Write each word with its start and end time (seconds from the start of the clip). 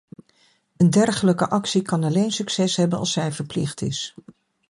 Een 0.77 0.89
dergelijke 0.89 1.49
actie 1.49 1.81
kan 1.81 2.03
alleen 2.03 2.31
succes 2.31 2.75
hebben 2.75 2.99
als 2.99 3.11
zij 3.11 3.31
verplicht 3.31 3.81
is. 3.81 4.15